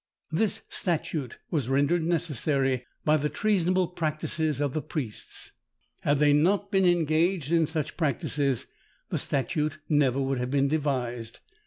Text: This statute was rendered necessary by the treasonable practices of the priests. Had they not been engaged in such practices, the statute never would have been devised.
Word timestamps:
This 0.31 0.63
statute 0.67 1.37
was 1.51 1.69
rendered 1.69 2.03
necessary 2.03 2.87
by 3.05 3.17
the 3.17 3.29
treasonable 3.29 3.87
practices 3.89 4.59
of 4.59 4.73
the 4.73 4.81
priests. 4.81 5.51
Had 5.99 6.17
they 6.17 6.33
not 6.33 6.71
been 6.71 6.85
engaged 6.87 7.51
in 7.51 7.67
such 7.67 7.97
practices, 7.97 8.65
the 9.09 9.19
statute 9.19 9.77
never 9.87 10.19
would 10.19 10.39
have 10.39 10.49
been 10.49 10.67
devised. 10.67 11.37